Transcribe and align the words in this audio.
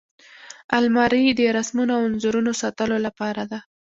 الماري 0.77 1.23
د 1.35 1.41
رسمونو 1.57 1.91
او 1.97 2.01
انځورونو 2.09 2.51
ساتلو 2.61 2.97
لپاره 3.05 3.43
ده 3.51 3.59